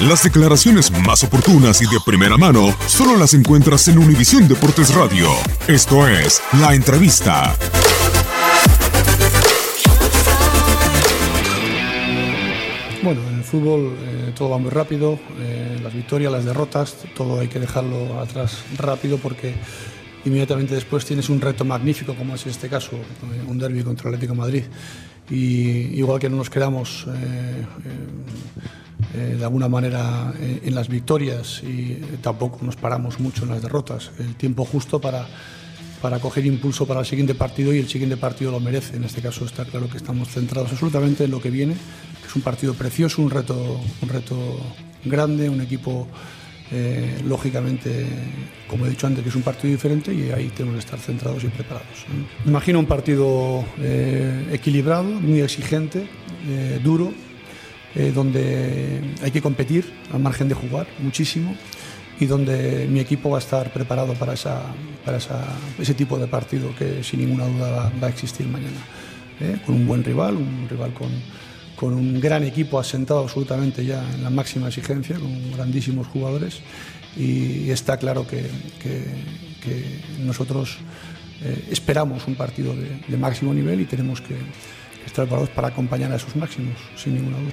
Las 0.00 0.22
declaraciones 0.22 0.90
más 0.90 1.24
oportunas 1.24 1.80
y 1.80 1.86
de 1.86 1.98
primera 2.04 2.36
mano 2.36 2.76
solo 2.86 3.16
las 3.16 3.32
encuentras 3.32 3.88
en 3.88 3.96
Univisión 3.96 4.46
Deportes 4.46 4.94
Radio. 4.94 5.30
Esto 5.66 6.06
es 6.06 6.42
La 6.60 6.74
Entrevista. 6.74 7.56
Bueno, 13.02 13.22
en 13.26 13.36
el 13.36 13.42
fútbol 13.42 13.96
eh, 13.98 14.32
todo 14.36 14.50
va 14.50 14.58
muy 14.58 14.68
rápido, 14.68 15.18
eh, 15.38 15.80
las 15.82 15.94
victorias, 15.94 16.30
las 16.30 16.44
derrotas, 16.44 16.94
todo 17.16 17.40
hay 17.40 17.48
que 17.48 17.58
dejarlo 17.58 18.20
atrás 18.20 18.64
rápido 18.76 19.16
porque 19.16 19.54
inmediatamente 20.26 20.74
después 20.74 21.06
tienes 21.06 21.30
un 21.30 21.40
reto 21.40 21.64
magnífico 21.64 22.14
como 22.14 22.34
es 22.34 22.46
este 22.46 22.68
caso, 22.68 22.96
eh, 22.96 23.44
un 23.46 23.56
derby 23.56 23.82
contra 23.82 24.10
el 24.10 24.16
Atlético 24.16 24.34
Madrid. 24.34 24.64
Y 25.30 25.96
igual 25.98 26.20
que 26.20 26.28
no 26.28 26.36
nos 26.36 26.50
quedamos 26.50 27.06
de 29.16 29.42
alguna 29.44 29.68
manera 29.68 30.32
en 30.40 30.74
las 30.74 30.88
victorias 30.88 31.62
y 31.62 31.94
tampoco 32.20 32.58
nos 32.62 32.76
paramos 32.76 33.18
mucho 33.18 33.44
en 33.44 33.50
las 33.50 33.62
derrotas, 33.62 34.10
el 34.18 34.34
tiempo 34.36 34.64
justo 34.64 35.00
para 35.00 35.26
para 36.00 36.18
coger 36.18 36.46
impulso 36.46 36.86
para 36.86 37.00
el 37.00 37.06
siguiente 37.06 37.34
partido 37.34 37.74
y 37.74 37.78
el 37.78 37.88
siguiente 37.88 38.16
partido 38.16 38.50
lo 38.50 38.60
merece. 38.60 38.96
En 38.96 39.04
este 39.04 39.20
caso 39.20 39.44
está 39.44 39.64
claro 39.64 39.88
que 39.88 39.96
estamos 39.96 40.28
centrados 40.28 40.70
absolutamente 40.70 41.24
en 41.24 41.30
lo 41.30 41.40
que 41.40 41.50
viene, 41.50 41.74
que 41.74 42.28
es 42.28 42.36
un 42.36 42.42
partido 42.42 42.74
precioso, 42.74 43.22
un 43.22 43.30
reto, 43.30 43.80
un 44.02 44.08
reto 44.08 44.36
grande, 45.04 45.48
un 45.48 45.60
equipo 45.60 46.06
eh, 46.70 47.22
lógicamente, 47.26 48.06
como 48.68 48.86
he 48.86 48.90
dicho 48.90 49.06
antes, 49.06 49.22
que 49.22 49.30
es 49.30 49.36
un 49.36 49.42
partido 49.42 49.72
diferente 49.72 50.12
y 50.12 50.30
ahí 50.30 50.48
tenemos 50.48 50.74
que 50.74 50.84
estar 50.84 50.98
centrados 50.98 51.44
y 51.44 51.48
preparados. 51.48 52.06
Imagino 52.44 52.78
un 52.78 52.86
partido 52.86 53.64
eh, 53.78 54.48
equilibrado, 54.52 55.04
muy 55.04 55.40
exigente, 55.40 56.08
eh, 56.48 56.80
duro, 56.82 57.12
donde 58.14 59.00
hay 59.22 59.30
que 59.30 59.40
competir 59.40 59.90
al 60.12 60.20
margen 60.20 60.48
de 60.48 60.54
jugar 60.54 60.86
muchísimo 60.98 61.56
y 62.18 62.26
donde 62.26 62.86
mi 62.88 63.00
equipo 63.00 63.30
va 63.30 63.38
a 63.38 63.40
estar 63.40 63.72
preparado 63.72 64.14
para, 64.14 64.34
esa, 64.34 64.62
para 65.04 65.18
ese 65.78 65.94
tipo 65.94 66.18
de 66.18 66.26
partido 66.26 66.74
que 66.76 67.02
sin 67.02 67.20
ninguna 67.20 67.46
duda 67.46 67.92
va, 68.02 68.06
a 68.06 68.10
existir 68.10 68.46
mañana. 68.46 68.80
¿eh? 69.40 69.58
Con 69.64 69.74
un 69.74 69.86
buen 69.86 70.02
rival, 70.02 70.36
un 70.36 70.66
rival 70.68 70.92
con, 70.94 71.08
con, 71.74 71.92
un 71.92 72.20
gran 72.20 72.42
equipo 72.44 72.78
asentado 72.78 73.20
absolutamente 73.20 73.84
ya 73.84 74.02
en 74.14 74.22
la 74.22 74.30
máxima 74.30 74.68
exigencia, 74.68 75.18
con 75.18 75.52
grandísimos 75.52 76.06
jugadores 76.06 76.60
y 77.16 77.70
está 77.70 77.96
claro 77.96 78.26
que, 78.26 78.42
que, 78.82 79.26
nosotros 80.20 80.78
eh, 81.42 81.68
esperamos 81.72 82.28
un 82.28 82.36
partido 82.36 82.72
de 82.74 83.16
máximo 83.16 83.52
nivel 83.52 83.80
y 83.80 83.84
tenemos 83.84 84.20
que 84.20 84.36
estar 85.04 85.24
preparados 85.24 85.50
para 85.50 85.68
acompañar 85.68 86.12
a 86.12 86.16
esos 86.16 86.36
máximos, 86.36 86.76
sin 86.94 87.16
ninguna 87.16 87.38
duda. 87.38 87.52